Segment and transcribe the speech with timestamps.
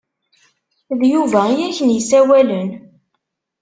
[0.99, 2.69] D Yuba i ak-n-isawalen.